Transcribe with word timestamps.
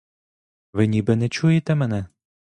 Ви 0.73 0.87
ніби 0.87 1.15
не 1.15 1.29
чуєте 1.29 1.75
мене? 1.75 2.05